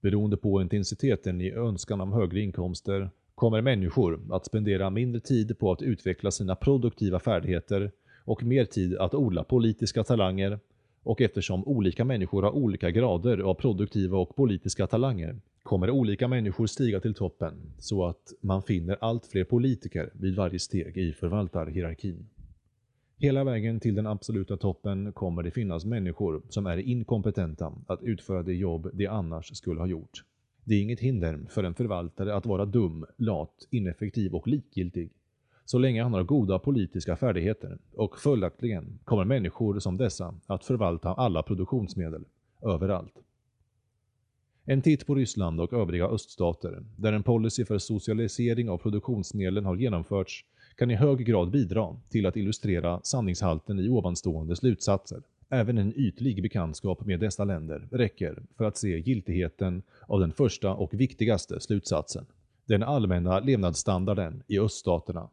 [0.01, 5.71] Beroende på intensiteten i önskan om högre inkomster kommer människor att spendera mindre tid på
[5.71, 7.91] att utveckla sina produktiva färdigheter
[8.25, 10.59] och mer tid att odla politiska talanger
[11.03, 16.67] och eftersom olika människor har olika grader av produktiva och politiska talanger kommer olika människor
[16.67, 22.25] stiga till toppen så att man finner allt fler politiker vid varje steg i förvaltarhierarkin.
[23.21, 28.43] Hela vägen till den absoluta toppen kommer det finnas människor som är inkompetenta att utföra
[28.43, 30.23] det jobb de annars skulle ha gjort.
[30.63, 35.11] Det är inget hinder för en förvaltare att vara dum, lat, ineffektiv och likgiltig,
[35.65, 41.13] så länge han har goda politiska färdigheter och följaktligen kommer människor som dessa att förvalta
[41.13, 42.25] alla produktionsmedel,
[42.61, 43.13] överallt.
[44.65, 49.75] En titt på Ryssland och övriga öststater, där en policy för socialisering av produktionsmedlen har
[49.75, 50.45] genomförts,
[50.79, 55.21] kan i hög grad bidra till att illustrera sanningshalten i ovanstående slutsatser.
[55.49, 60.73] Även en ytlig bekantskap med dessa länder räcker för att se giltigheten av den första
[60.73, 62.25] och viktigaste slutsatsen.
[62.65, 65.29] Den allmänna levnadsstandarden i öststaterna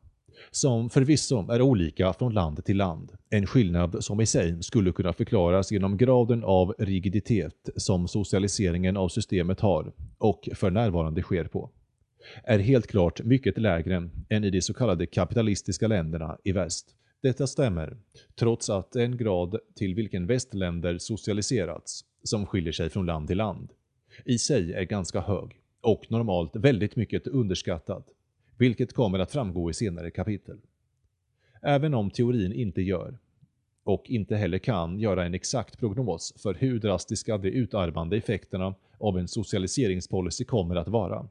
[0.51, 3.13] som förvisso är olika från land till land.
[3.31, 9.09] En skillnad som i sig skulle kunna förklaras genom graden av rigiditet som socialiseringen av
[9.09, 11.71] systemet har och för närvarande sker på
[12.45, 16.97] är helt klart mycket lägre än i de så kallade kapitalistiska länderna i väst.
[17.23, 17.97] Detta stämmer,
[18.35, 23.73] trots att den grad till vilken västländer socialiserats, som skiljer sig från land till land,
[24.25, 28.05] i sig är ganska hög och normalt väldigt mycket underskattad,
[28.59, 30.57] vilket kommer att framgå i senare kapitel.
[31.63, 33.19] Även om teorin inte gör,
[33.85, 39.19] och inte heller kan göra en exakt prognos för hur drastiska de utarmande effekterna av
[39.19, 41.29] en socialiseringspolicy kommer att vara,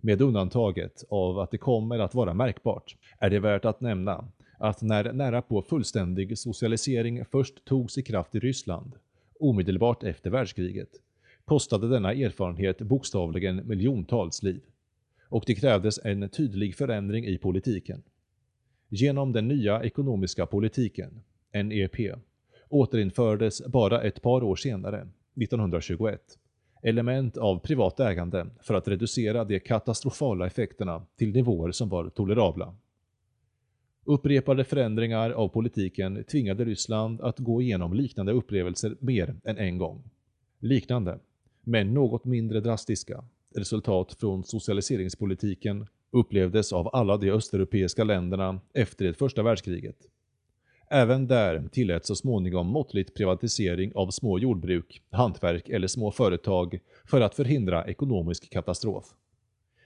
[0.00, 4.24] med undantaget av att det kommer att vara märkbart, är det värt att nämna
[4.58, 8.92] att när nära på fullständig socialisering först togs i kraft i Ryssland,
[9.40, 10.88] omedelbart efter världskriget,
[11.44, 14.62] kostade denna erfarenhet bokstavligen miljontals liv.
[15.28, 18.02] Och det krävdes en tydlig förändring i politiken.
[18.88, 21.20] Genom den nya ekonomiska politiken,
[21.52, 21.96] NEP,
[22.68, 26.38] återinfördes bara ett par år senare, 1921,
[26.82, 32.74] element av privat ägande för att reducera de katastrofala effekterna till nivåer som var tolerabla.
[34.04, 40.10] Upprepade förändringar av politiken tvingade Ryssland att gå igenom liknande upplevelser mer än en gång.
[40.58, 41.18] Liknande,
[41.62, 49.14] men något mindre drastiska, resultat från socialiseringspolitiken upplevdes av alla de östeuropeiska länderna efter det
[49.14, 49.96] första världskriget.
[50.90, 57.20] Även där tillät så småningom måttligt privatisering av små jordbruk, hantverk eller små företag för
[57.20, 59.04] att förhindra ekonomisk katastrof.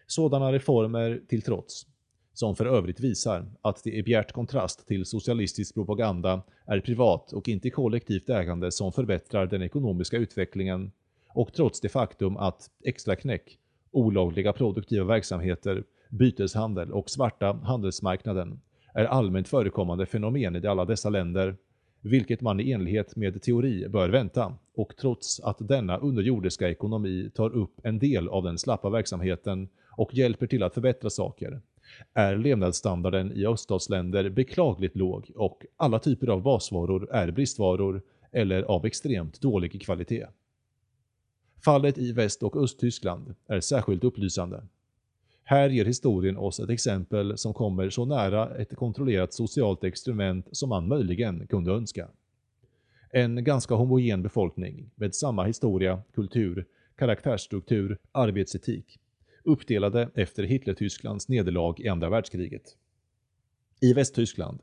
[0.07, 1.87] Sådana reformer till trots,
[2.33, 7.49] som för övrigt visar att det i bjärt kontrast till socialistisk propaganda är privat och
[7.49, 10.93] inte kollektivt ägande som förbättrar den ekonomiska utvecklingen
[11.29, 13.59] och trots det faktum att extra knäck,
[13.91, 18.61] olagliga produktiva verksamheter, byteshandel och svarta handelsmarknaden
[18.95, 21.57] är allmänt förekommande fenomen i alla dessa länder,
[22.01, 27.51] vilket man i enlighet med teori bör vänta, och trots att denna underjordiska ekonomi tar
[27.51, 31.61] upp en del av den slappa verksamheten och hjälper till att förbättra saker,
[32.15, 38.03] är levnadsstandarden i öststatsländer beklagligt låg och alla typer av basvaror är bristvaror
[38.33, 40.27] eller av extremt dålig kvalitet.
[41.65, 44.67] Fallet i Väst- och Östtyskland är särskilt upplysande.
[45.53, 50.69] Här ger historien oss ett exempel som kommer så nära ett kontrollerat socialt experiment som
[50.69, 52.09] man möjligen kunde önska.
[53.11, 58.99] En ganska homogen befolkning med samma historia, kultur, karaktärsstruktur, arbetsetik,
[59.45, 62.77] uppdelade efter Hitlertysklands nederlag i andra världskriget.
[63.81, 64.61] I Västtyskland,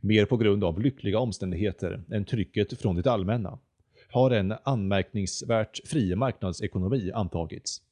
[0.00, 3.58] mer på grund av lyckliga omständigheter än trycket från det allmänna,
[4.08, 7.82] har en anmärkningsvärt fri marknadsekonomi antagits.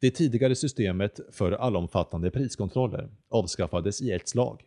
[0.00, 4.64] Det tidigare systemet för allomfattande priskontroller avskaffades i ett slag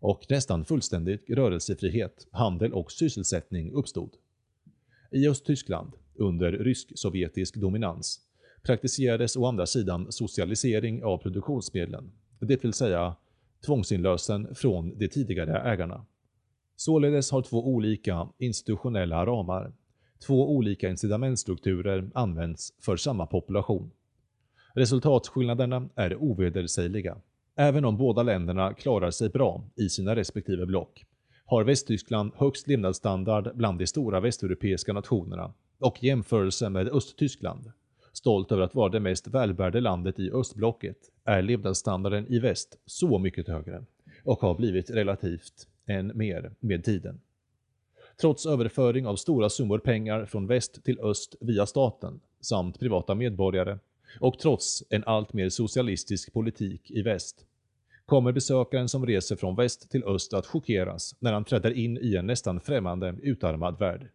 [0.00, 4.10] och nästan fullständig rörelsefrihet, handel och sysselsättning uppstod.
[5.10, 8.20] I Östtyskland, under rysk-sovjetisk dominans,
[8.62, 13.16] praktiserades å andra sidan socialisering av produktionsmedlen, det vill säga
[13.66, 16.06] tvångsinlösen från de tidigare ägarna.
[16.76, 19.72] Således har två olika institutionella ramar,
[20.26, 23.90] två olika incitamentstrukturer använts för samma population.
[24.76, 27.16] Resultatskillnaderna är ovedersägliga.
[27.56, 31.04] Även om båda länderna klarar sig bra i sina respektive block,
[31.44, 37.72] har Västtyskland högst levnadsstandard bland de stora västeuropeiska nationerna och i jämförelse med Östtyskland,
[38.12, 43.18] stolt över att vara det mest välbärgade landet i östblocket, är levnadsstandarden i väst så
[43.18, 43.84] mycket högre
[44.24, 47.20] och har blivit relativt än mer med tiden.
[48.20, 53.78] Trots överföring av stora summor pengar från väst till öst via staten samt privata medborgare
[54.20, 57.46] och trots en allt mer socialistisk politik i väst
[58.06, 62.16] kommer besökaren som reser från väst till öst att chockeras när han träder in i
[62.16, 64.08] en nästan främmande, utarmad värld.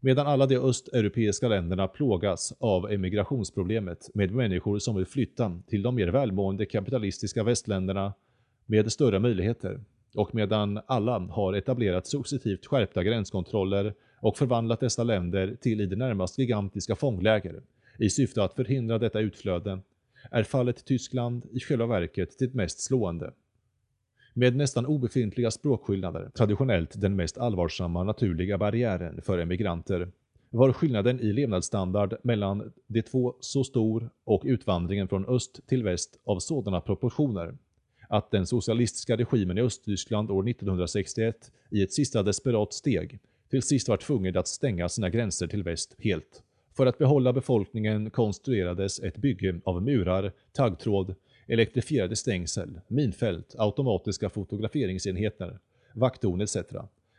[0.00, 5.94] Medan alla de östeuropeiska länderna plågas av emigrationsproblemet med människor som vill flytta till de
[5.94, 8.14] mer välmående kapitalistiska västländerna
[8.66, 9.80] med större möjligheter
[10.14, 15.96] och medan alla har etablerat successivt skärpta gränskontroller och förvandlat dessa länder till i det
[15.96, 17.62] närmaste gigantiska fångläger
[18.02, 19.80] i syfte att förhindra detta utflöde
[20.30, 23.32] är fallet Tyskland i själva verket det mest slående.
[24.34, 30.12] Med nästan obefintliga språkskillnader, traditionellt den mest allvarsamma naturliga barriären för emigranter,
[30.50, 36.18] var skillnaden i levnadsstandard mellan de två så stor och utvandringen från öst till väst
[36.24, 37.56] av sådana proportioner
[38.08, 43.18] att den socialistiska regimen i Östtyskland år 1961 i ett sista desperat steg
[43.50, 46.42] till sist var tvungen att stänga sina gränser till väst helt.
[46.76, 51.14] För att behålla befolkningen konstruerades ett bygge av murar, taggtråd,
[51.46, 55.58] elektrifierade stängsel, minfält, automatiska fotograferingsenheter,
[55.94, 56.56] vakttorn etc.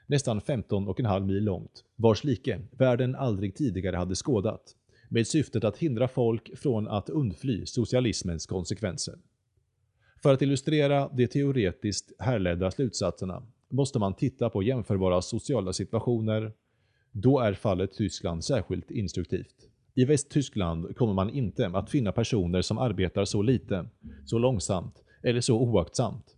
[0.08, 4.76] Nästan 15,5 mil långt, vars like världen aldrig tidigare hade skådat,
[5.10, 9.16] med syftet att hindra folk från att undfly socialismens konsekvenser.
[10.24, 16.52] För att illustrera de teoretiskt härledda slutsatserna måste man titta på jämförbara sociala situationer.
[17.16, 19.70] Då är fallet Tyskland särskilt instruktivt.
[19.96, 23.86] I Västtyskland kommer man inte att finna personer som arbetar så lite,
[24.26, 26.38] så långsamt eller så oaktsamt.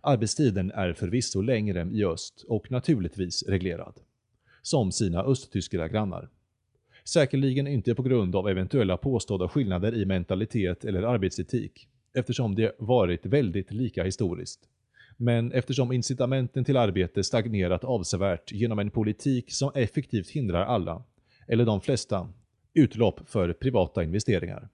[0.00, 3.94] Arbetstiden är förvisso längre i öst och naturligtvis reglerad.
[4.62, 6.28] Som sina östtyska grannar.
[7.04, 13.26] Säkerligen inte på grund av eventuella påstådda skillnader i mentalitet eller arbetsetik, eftersom det varit
[13.26, 14.60] väldigt lika historiskt.
[15.16, 21.02] Men eftersom incitamenten till arbete stagnerat avsevärt genom en politik som effektivt hindrar alla,
[21.48, 22.28] eller de flesta,
[22.74, 24.68] utlopp för privata investeringar.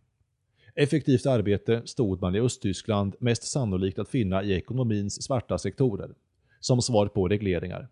[0.74, 6.14] Effektivt arbete stod man i Östtyskland mest sannolikt att finna i ekonomins svarta sektorer,
[6.60, 7.88] som svar på regleringar,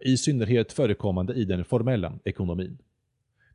[0.00, 2.78] i synnerhet förekommande i den formella ekonomin.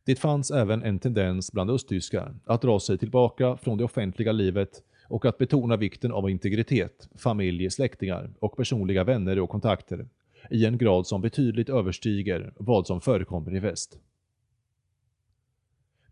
[0.04, 4.84] Det fanns även en tendens bland östtyskar att dra sig tillbaka från det offentliga livet
[5.10, 10.07] och att betona vikten av integritet, familj, släktingar och personliga vänner och kontakter
[10.49, 13.99] i en grad som betydligt överstiger vad som förekommer i väst.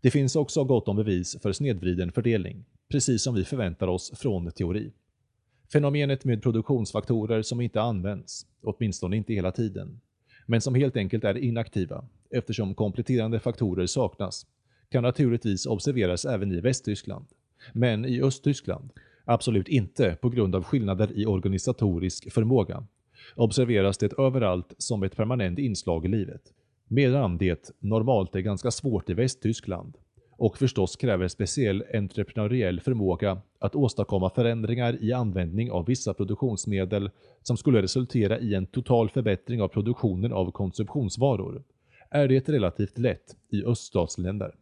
[0.00, 4.50] Det finns också gott om bevis för snedvriden fördelning, precis som vi förväntar oss från
[4.52, 4.92] teori.
[5.72, 10.00] Fenomenet med produktionsfaktorer som inte används, åtminstone inte hela tiden,
[10.46, 14.46] men som helt enkelt är inaktiva eftersom kompletterande faktorer saknas,
[14.88, 17.26] kan naturligtvis observeras även i Västtyskland,
[17.72, 18.90] men i Östtyskland,
[19.24, 22.86] absolut inte på grund av skillnader i organisatorisk förmåga,
[23.36, 26.42] observeras det överallt som ett permanent inslag i livet,
[26.88, 29.96] medan det normalt är ganska svårt i Västtyskland.
[30.30, 37.10] Och förstås kräver speciell entreprenöriell förmåga att åstadkomma förändringar i användning av vissa produktionsmedel
[37.42, 41.62] som skulle resultera i en total förbättring av produktionen av konsumtionsvaror,
[42.10, 44.54] är det relativt lätt i öststatsländer.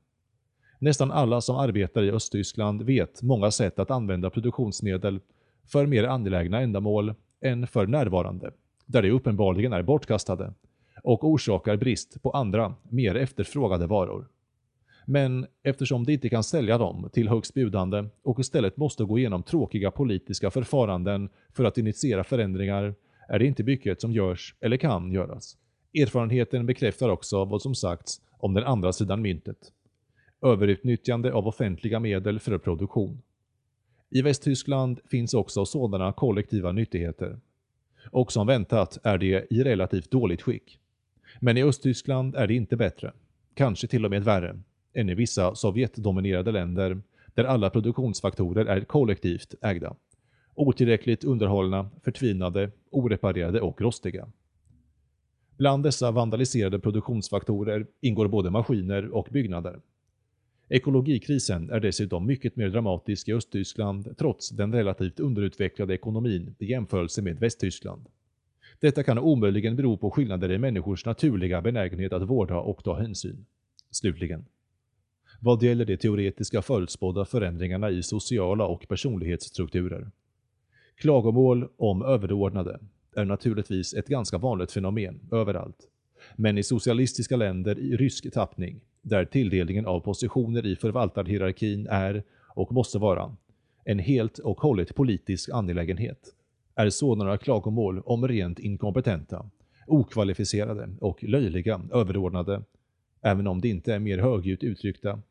[0.79, 5.21] Nästan alla som arbetar i Östtyskland vet många sätt att använda produktionsmedel
[5.67, 8.51] för mer angelägna ändamål än för närvarande,
[8.87, 10.53] där de uppenbarligen är bortkastade
[11.03, 14.29] och orsakar brist på andra, mer efterfrågade varor.
[15.07, 19.91] Men eftersom de inte kan sälja dem till högstbjudande och istället måste gå igenom tråkiga
[19.91, 22.95] politiska förfaranden för att initiera förändringar
[23.29, 25.57] är det inte mycket som görs eller kan göras.
[25.95, 29.73] Erfarenheten bekräftar också vad som sagts om den andra sidan myntet.
[30.43, 33.23] Överutnyttjande av offentliga medel för produktion.
[34.11, 37.41] I Västtyskland finns också sådana kollektiva nyttigheter.
[38.11, 40.79] Och som väntat är de i relativt dåligt skick.
[41.41, 43.13] Men i Östtyskland är det inte bättre,
[43.55, 44.61] kanske till och med värre,
[44.95, 47.03] än i vissa Sovjetdominerade länder
[47.35, 49.97] där alla produktionsfaktorer är kollektivt ägda.
[50.55, 54.29] Otillräckligt underhållna, förtvinade, oreparerade och rostiga.
[55.57, 59.81] Bland dessa vandaliserade produktionsfaktorer ingår både maskiner och byggnader.
[60.69, 67.23] Ekologikrisen är dessutom mycket mer dramatisk i Östtyskland trots den relativt underutvecklade ekonomin i jämförelse
[67.23, 68.07] med Västtyskland.
[68.81, 73.47] Detta kan omöjligen bero på skillnader i människors naturliga benägenhet att vårda och ta hänsyn.
[73.91, 74.45] Slutligen.
[75.41, 80.11] Vad gäller de teoretiska förutspådda förändringarna i sociala och personlighetsstrukturer
[80.97, 82.81] Klagomål om överordnade
[83.17, 85.89] är naturligtvis ett ganska vanligt fenomen överallt.
[86.37, 92.23] Men i socialistiska länder i rysk tappning, där tilldelningen av positioner i förvaltarhierarkin är,
[92.55, 93.37] och måste vara,
[93.85, 96.19] en helt och hållet politisk angelägenhet,
[96.75, 99.51] är sådana klagomål om rent inkompetenta,
[99.87, 102.63] okvalificerade och löjliga överordnade,
[103.23, 105.23] även om de inte är mer högljutt uttryckta,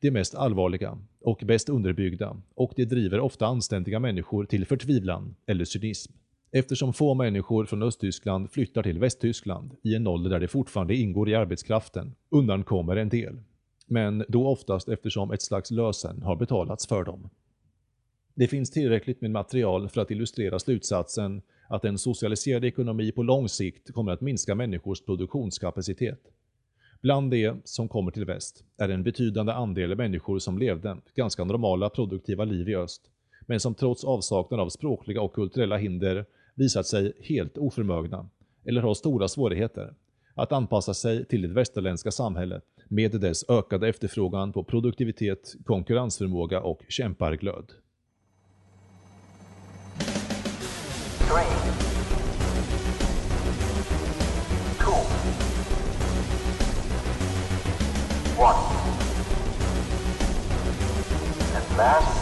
[0.00, 5.64] de mest allvarliga och bäst underbyggda och det driver ofta anständiga människor till förtvivlan eller
[5.64, 6.12] cynism.
[6.54, 11.28] Eftersom få människor från Östtyskland flyttar till Västtyskland i en ålder där de fortfarande ingår
[11.28, 13.40] i arbetskraften undankommer en del.
[13.86, 17.30] Men då oftast eftersom ett slags lösen har betalats för dem.
[18.34, 23.48] Det finns tillräckligt med material för att illustrera slutsatsen att en socialiserad ekonomi på lång
[23.48, 26.20] sikt kommer att minska människors produktionskapacitet.
[27.02, 31.90] Bland de som kommer till väst är en betydande andel människor som levde ganska normala
[31.90, 33.02] produktiva liv i öst,
[33.46, 38.28] men som trots avsaknad av språkliga och kulturella hinder visat sig helt oförmögna,
[38.64, 39.94] eller har stora svårigheter,
[40.34, 46.80] att anpassa sig till det västerländska samhället med dess ökade efterfrågan på produktivitet, konkurrensförmåga och
[46.88, 47.72] kämparglöd.
[51.18, 51.46] Three.
[54.78, 54.92] Two.
[58.38, 58.82] One.
[61.54, 62.21] And last,